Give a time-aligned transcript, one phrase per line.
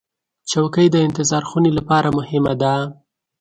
[0.49, 2.73] چوکۍ د انتظار خونې لپاره مهمه ده.